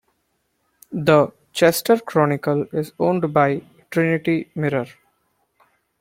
The 0.91 1.31
"Chester 1.53 1.99
Chronicle" 1.99 2.65
is 2.73 2.91
owned 2.99 3.31
by 3.31 3.61
Trinity 3.91 4.49
Mirror. 4.55 4.87